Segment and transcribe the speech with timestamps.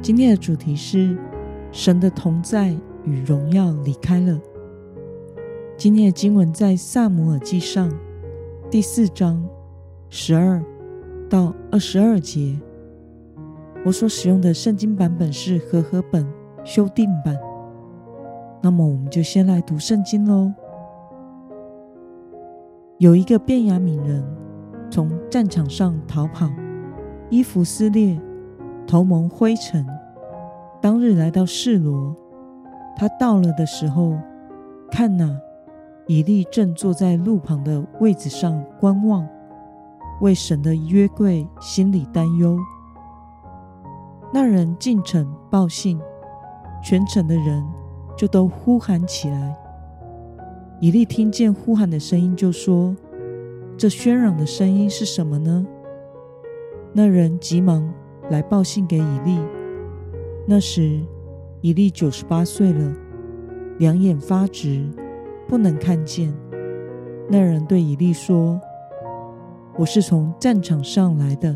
[0.00, 1.18] 今天的主题是
[1.72, 4.40] 神的同在与荣耀离开了。
[5.76, 7.92] 今天的经文在撒母耳记上
[8.70, 9.44] 第四章
[10.08, 10.62] 十二
[11.28, 12.58] 到二十二节。
[13.84, 16.26] 我所使用的圣经版本是和合本
[16.64, 17.36] 修订版。
[18.62, 20.52] 那么，我们就先来读圣经喽。
[22.98, 24.24] 有一个便雅悯人
[24.90, 26.48] 从战场上逃跑，
[27.30, 28.18] 衣服撕裂。
[28.86, 29.86] 头蒙灰尘，
[30.80, 32.14] 当日来到示罗。
[32.96, 34.18] 他到了的时候，
[34.90, 35.28] 看哪，
[36.06, 39.26] 以利正坐在路旁的位子上观望，
[40.20, 42.58] 为神的约柜心里担忧。
[44.32, 46.00] 那人进城报信，
[46.82, 47.64] 全城的人
[48.16, 49.56] 就都呼喊起来。
[50.80, 52.94] 以利听见呼喊的声音，就说
[53.78, 55.66] ：“这喧嚷的声音是什么呢？”
[56.94, 57.92] 那人急忙。
[58.30, 59.38] 来报信给以利。
[60.50, 60.98] 那时，
[61.60, 62.96] 以利九十八岁了，
[63.78, 64.82] 两眼发直，
[65.46, 66.32] 不能看见。
[67.28, 68.58] 那人对以利说
[69.76, 71.54] ：“我是从战场上来的，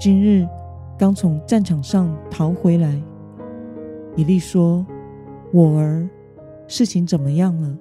[0.00, 0.48] 今日
[0.98, 2.98] 刚从战场上逃回来。”
[4.16, 4.86] 以利说
[5.52, 6.08] ：“我儿，
[6.66, 7.76] 事情怎么样了？”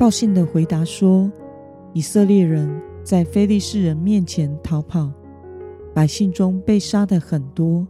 [0.00, 1.30] 报信的回答说
[1.92, 5.12] ：“以色列人在非利士人面前逃跑。”
[5.92, 7.86] 百姓中被杀的很多，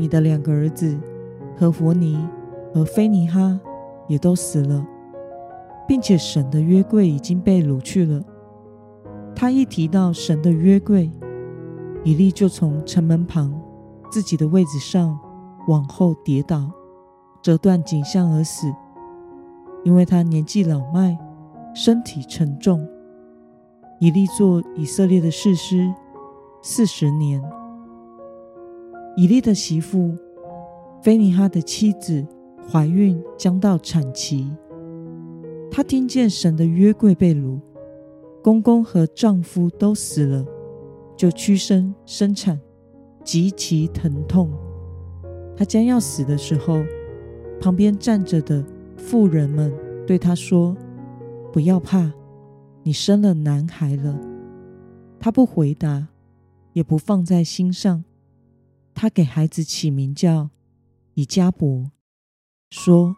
[0.00, 0.98] 你的两个儿子
[1.58, 2.26] 何弗尼
[2.72, 3.60] 和菲尼哈
[4.08, 4.82] 也都死了，
[5.86, 8.24] 并且神的约柜已经被掳去了。
[9.36, 11.10] 他一提到神的约柜，
[12.02, 13.52] 以利就从城门旁
[14.10, 15.20] 自己的位子上
[15.68, 16.70] 往后跌倒，
[17.42, 18.72] 折断颈项而死，
[19.84, 21.18] 因为他年纪老迈，
[21.74, 22.88] 身体沉重。
[23.98, 25.92] 以利做以色列的士师。
[26.62, 27.42] 四十年，
[29.16, 30.16] 以利的媳妇
[31.02, 32.26] 菲尼哈的妻子
[32.68, 34.50] 怀孕将到产期，
[35.70, 37.58] 她听见神的约柜被掳，
[38.42, 40.44] 公公和丈夫都死了，
[41.16, 42.60] 就屈身生产，
[43.24, 44.50] 极其疼痛。
[45.56, 46.82] 她将要死的时候，
[47.60, 48.64] 旁边站着的
[48.96, 49.72] 妇人们
[50.06, 50.76] 对她说
[51.52, 52.12] ：“不要怕，
[52.82, 54.18] 你生了男孩了。”
[55.18, 56.08] 她不回答。
[56.72, 58.04] 也不放在心上，
[59.00, 60.50] 他给孩子起名叫
[61.14, 61.90] 以迦伯，
[62.68, 63.16] 说：“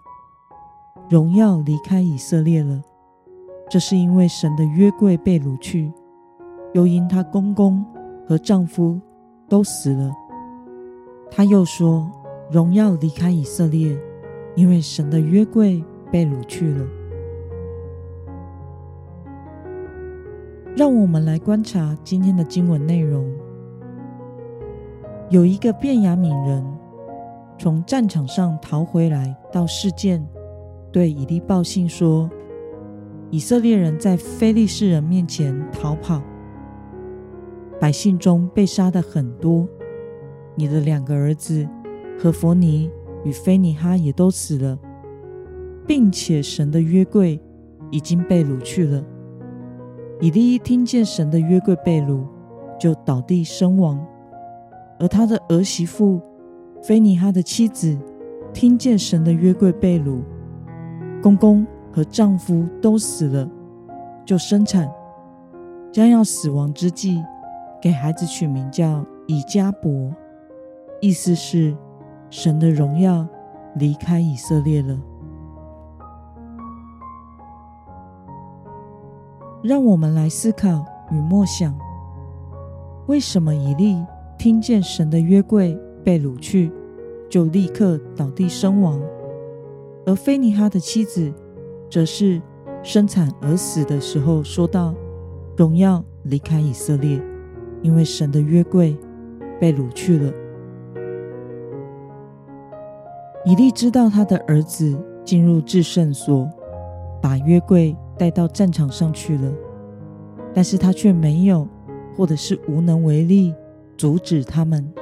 [1.11, 2.85] 荣耀离开以色列了。”
[3.69, 5.93] 这是因为神的约柜被掳去，
[6.73, 7.85] 又因她公公
[8.25, 9.01] 和丈夫
[9.49, 10.13] 都死了。
[11.33, 12.09] 他又说
[12.49, 13.99] ：“荣耀离开以色列，
[14.55, 16.87] 因为神的约柜被掳去了。”
[20.77, 23.29] 让我们来观察今天的经文内容。
[25.33, 26.63] 有一个便雅悯人
[27.59, 30.23] 从战场上逃回来，到示剑，
[30.93, 32.29] 对以利报信说
[33.33, 36.21] ：“以色列人在非利士人面前逃跑，
[37.81, 39.67] 百姓中被杀的很多。
[40.55, 41.67] 你的两个儿子
[42.19, 42.91] 何弗尼
[43.25, 44.79] 与菲尼哈也都死了，
[45.87, 47.41] 并且神的约柜
[47.91, 49.03] 已经被掳去了。”
[50.21, 52.23] 以利一听见神的约柜被掳，
[52.79, 53.97] 就倒地身亡；
[55.03, 56.21] 而他的儿媳妇
[56.81, 57.99] 菲尼哈的妻子
[58.55, 60.21] 听见神的约柜被掳，
[61.21, 63.51] 公公和丈夫都死了，
[64.25, 64.89] 就生产，
[65.91, 67.21] 将要死亡之际，
[67.81, 70.15] 给孩子取名叫以迦伯，
[71.01, 71.77] 意思是
[72.31, 73.27] 神的荣耀
[73.75, 74.97] 离开以色列了。
[79.65, 81.77] 让我们来思考与默想：
[83.07, 83.97] 为什么以利
[84.43, 86.73] 听见神的约柜被掳去，
[87.31, 88.99] 就立刻倒地身亡；
[90.05, 91.33] 而非尼哈的妻子
[91.89, 92.43] 则是
[92.83, 94.93] 生产而死的时候说道
[95.57, 97.23] ：“荣耀离开以色列，
[97.83, 98.97] 因为神的约柜
[99.61, 100.33] 被掳去了。”
[103.47, 104.93] 以利知道他的儿子
[105.25, 106.51] 进入至圣所，
[107.23, 107.97] 把约柜。
[108.19, 109.53] 带到战场上去了，
[110.55, 111.67] 但是他却没有，
[112.17, 113.53] 或者是无能为力
[113.97, 114.93] 阻止他们。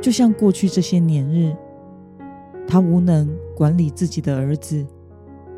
[0.00, 1.56] 就像过去这些年日，
[2.66, 4.86] 他无能管理自己的儿子，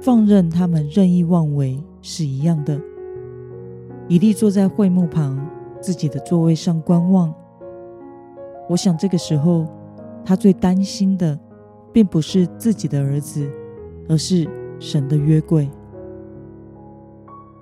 [0.00, 2.80] 放任他们任意妄为是一样的。
[4.08, 5.48] 以利坐在会幕旁
[5.80, 7.34] 自己的座位上观望。
[8.68, 9.66] 我想这个时候，
[10.24, 11.38] 他最担心的，
[11.90, 13.50] 并不是自己的儿子，
[14.08, 14.46] 而是
[14.78, 15.70] 神的约柜。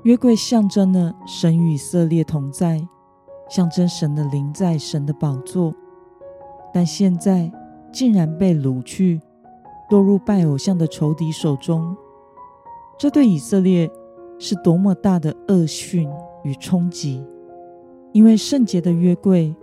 [0.02, 2.84] 约柜象征了神与以色列同在，
[3.48, 5.74] 象征神的灵在神的宝座。
[6.72, 7.50] 但现在
[7.92, 9.20] 竟然被掳去，
[9.90, 11.96] 落入拜偶像的仇敌手中，
[12.98, 13.90] 这对以色列
[14.38, 16.08] 是多么大的恶训
[16.44, 17.22] 与冲击！
[18.12, 19.54] 因为圣洁的约柜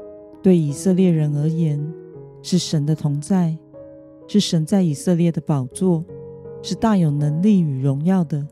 [0.42, 1.80] 对以色列人而言
[2.42, 3.58] 是神的同在，
[4.28, 6.06] 是神在以色列的宝座，
[6.62, 8.48] 是大有能力与荣耀的。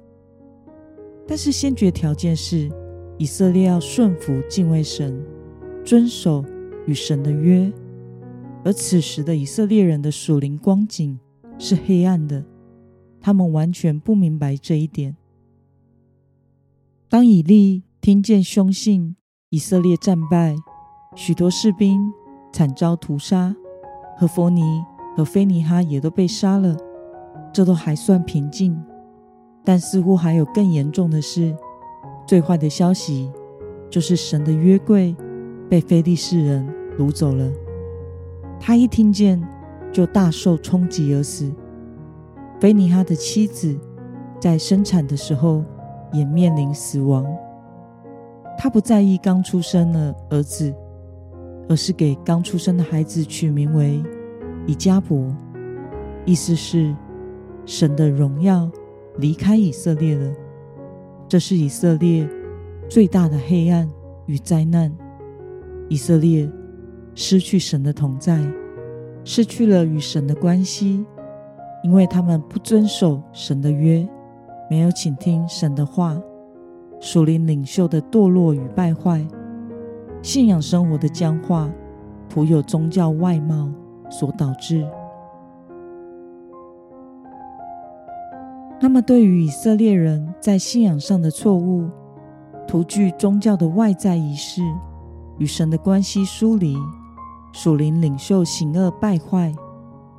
[1.28, 2.72] 但是先决条件是
[3.18, 5.26] 以色列要顺服敬畏神，
[5.84, 6.44] 遵守
[6.86, 7.72] 与神的约。
[8.64, 11.20] 而此时的以色列人的属灵光景
[11.58, 12.44] 是黑暗的，
[13.22, 15.16] 他们完全不明白这一点。
[17.10, 19.16] 当以利听见凶信，
[19.50, 20.56] 以色列战败，
[21.16, 22.12] 许多士兵
[22.52, 23.56] 惨遭屠杀，
[24.18, 24.84] 和弗尼
[25.16, 26.76] 和菲尼哈也都被杀了，
[27.54, 28.78] 这都还算平静。
[29.64, 31.56] 但似乎还有更严重的事，
[32.28, 33.32] 最坏的消息
[33.90, 35.16] 就是神的约柜
[35.70, 36.68] 被非利士人
[37.00, 37.50] 掳走了。
[38.60, 39.42] 他一听见，
[39.94, 41.50] 就大受冲击而死。
[42.60, 43.74] 菲尼哈的妻子
[44.42, 45.64] 在生产的时候
[46.12, 47.26] 也面临死亡。
[48.58, 50.74] 他不在意刚出生的儿子，
[51.70, 54.04] 而是给刚出生的孩子取名为
[54.66, 55.34] 以加伯，
[56.26, 56.94] 意思是
[57.66, 58.70] 神的荣耀
[59.18, 60.34] 离开以色列了。
[61.28, 62.28] 这是以色列
[62.90, 63.90] 最大的黑暗
[64.26, 64.92] 与灾难。
[65.90, 66.50] 以色列。
[67.20, 68.40] 失去神的同在，
[69.24, 71.04] 失去了与神的关系，
[71.84, 74.08] 因为他们不遵守神的约，
[74.70, 76.16] 没有倾听神的话，
[77.00, 79.26] 属灵领袖的堕落与败坏，
[80.22, 81.68] 信仰生活的僵化，
[82.30, 83.68] 徒有宗教外貌
[84.12, 84.88] 所导致。
[88.80, 91.90] 那么，对于以色列人在信仰上的错误，
[92.68, 94.62] 徒具宗教的外在仪式，
[95.40, 96.76] 与神的关系疏离。
[97.54, 99.52] 属灵领袖行恶败坏，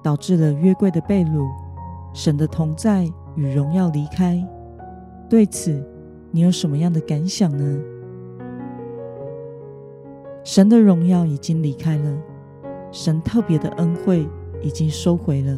[0.02, 1.46] 导致了约柜的被掳，
[2.12, 4.44] 神的同在与荣耀离开。
[5.28, 5.87] 对此，
[6.32, 7.78] 你有什么样的感想呢？
[10.43, 12.19] 神的荣耀已经离开了，
[12.90, 14.26] 神特别的恩惠
[14.62, 15.56] 已经收回了，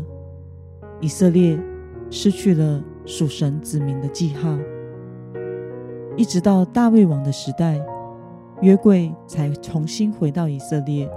[1.01, 1.59] 以色列
[2.11, 4.59] 失去了属神子民的记号，
[6.17, 7.81] 一直到大卫王的时代，
[8.61, 11.09] 约柜才重新回到以色列。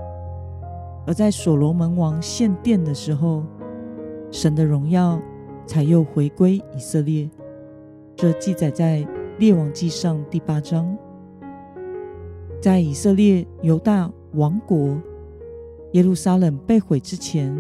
[1.05, 3.43] 而在所罗门王献殿的时候，
[4.31, 5.19] 神的荣耀
[5.65, 7.29] 才又回归以色列。
[8.15, 9.05] 这记载在
[9.39, 10.95] 列王记上第八章。
[12.61, 14.95] 在以色列犹大王国、
[15.93, 17.53] 耶路撒冷被毁之前，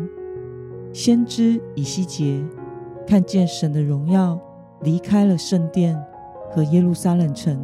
[0.93, 2.41] 先知以西结
[3.07, 4.39] 看见神的荣耀
[4.81, 6.01] 离开了圣殿
[6.51, 7.59] 和耶路撒冷城，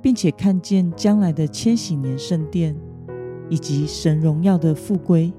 [0.00, 2.76] 并且看见将来的千禧年圣殿。
[3.48, 5.32] 以及神荣耀的复归，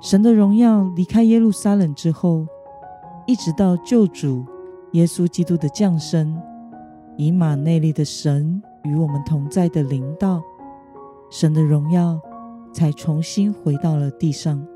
[0.00, 2.46] 神的荣耀离开耶路撒冷之后，
[3.26, 4.42] 一直到救主
[4.92, 6.40] 耶稣基督的降生，
[7.18, 10.42] 以马内利的神与我们同在的灵道，
[11.28, 12.18] 神的荣耀
[12.72, 14.66] 才重新回到了地上。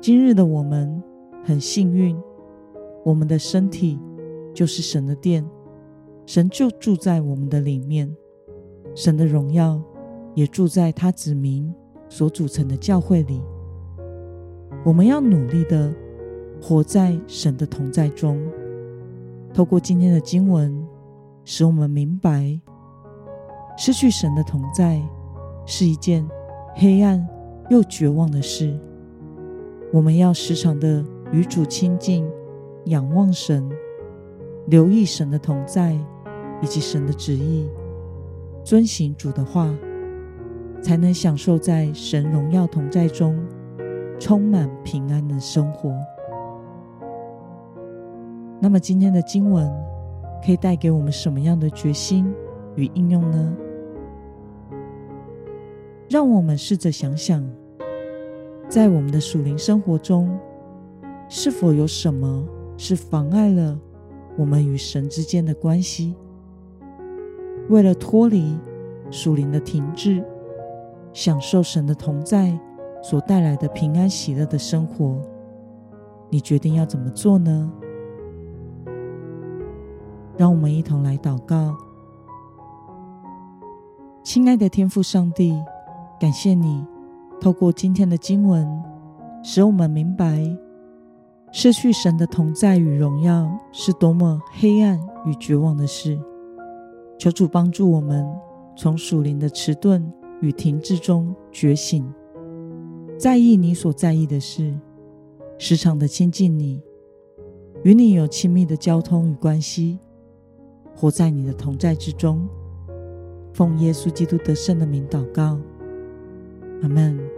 [0.00, 1.00] 今日的我们
[1.44, 2.20] 很幸运，
[3.04, 4.00] 我们的身体
[4.52, 5.44] 就是神的殿，
[6.26, 8.12] 神就住在我们的里面，
[8.94, 9.80] 神的荣耀。
[10.36, 11.72] 也住在他子民
[12.08, 13.40] 所组成的教会里。
[14.84, 15.94] 我们要努力的
[16.60, 18.44] 活在神的同在中。
[19.52, 20.84] 透过今天的经文，
[21.44, 22.60] 使我们明白，
[23.78, 25.00] 失去神的同在
[25.64, 26.28] 是一件
[26.74, 27.24] 黑暗
[27.70, 28.76] 又绝望的事。
[29.92, 32.24] 我们要时常的与主亲近，
[32.84, 33.68] 仰望神，
[34.68, 35.92] 留意神的同在
[36.62, 37.68] 以及神的旨意，
[38.62, 39.74] 遵行主的话。
[40.80, 43.42] 才能享受在神荣耀同在中，
[44.20, 45.90] 充满平安的生活。
[48.60, 49.66] 那么，今天的经文
[50.44, 52.30] 可以带给我们什么样的决心
[52.76, 53.56] 与应用呢？
[56.10, 57.42] 让我们试着想想，
[58.68, 60.38] 在我们的属灵生活中，
[61.28, 63.78] 是否有什么是妨碍了
[64.36, 66.14] 我们与神之间的关系？
[67.68, 68.56] 为了脱离
[69.10, 70.24] 属灵的停滞。
[71.12, 72.58] 享受神的同在
[73.00, 75.22] 所带来的平安喜乐的生活，
[76.28, 77.70] 你决定要怎么做呢？
[80.36, 81.76] 让我们一同来祷告。
[84.24, 85.56] 亲爱的天父上帝，
[86.18, 86.84] 感谢你
[87.40, 88.68] 透过今天的经文，
[89.40, 90.42] 使我们明白
[91.56, 96.18] 失去神的同在与荣耀是多么黑暗与绝望的事。
[97.16, 98.26] 求主帮助我们
[98.76, 100.04] 从属灵的迟钝
[100.40, 102.04] 与停滞中觉醒，
[103.16, 104.74] 在意你所在意的事，
[105.56, 106.82] 时常的亲近你，
[107.84, 110.00] 与你有亲密的交通与关系。
[110.92, 112.48] 活在你的同在之中，
[113.52, 115.56] 奉耶稣基督得胜的名祷告，
[116.82, 117.33] 阿门。